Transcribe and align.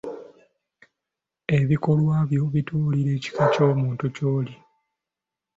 Ebikolwa 1.59 2.15
byo 2.29 2.43
bitubuulira 2.53 3.11
ekika 3.17 3.43
ky'omuntu 3.53 4.05
ky'oli. 4.15 4.55